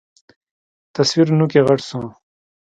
[0.95, 2.01] تصوير نوکى غټ سو.